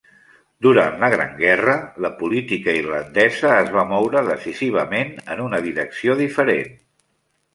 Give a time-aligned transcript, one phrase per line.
[0.67, 1.73] Durant la Gran Guerra,
[2.05, 6.73] la política irlandesa es va moure decisivament en una direcció diferent.